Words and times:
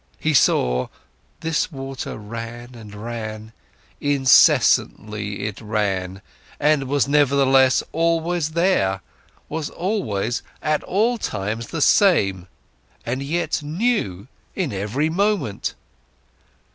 He 0.19 0.33
saw: 0.33 0.87
this 1.41 1.71
water 1.71 2.17
ran 2.17 2.73
and 2.73 2.95
ran, 2.95 3.53
incessantly 3.99 5.43
it 5.45 5.61
ran, 5.61 6.23
and 6.59 6.85
was 6.85 7.07
nevertheless 7.07 7.83
always 7.91 8.53
there, 8.53 9.01
was 9.47 9.69
always 9.69 10.41
at 10.59 10.81
all 10.85 11.19
times 11.19 11.67
the 11.67 11.81
same 11.81 12.47
and 13.05 13.21
yet 13.21 13.61
new 13.61 14.27
in 14.55 14.73
every 14.73 15.11
moment! 15.11 15.75